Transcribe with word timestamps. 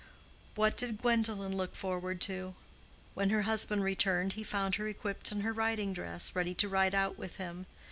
What 0.55 0.77
did 0.77 0.97
Gwendolen 0.99 1.55
look 1.55 1.75
forward 1.75 2.21
to? 2.21 2.55
When 3.13 3.29
her 3.29 3.43
husband 3.43 3.83
returned 3.83 4.33
he 4.33 4.43
found 4.43 4.73
her 4.77 4.87
equipped 4.87 5.31
in 5.31 5.41
her 5.41 5.53
riding 5.53 5.93
dress, 5.93 6.35
ready 6.35 6.55
to 6.55 6.67
ride 6.67 6.95
out 6.95 7.19
with 7.19 7.35
him. 7.35 7.67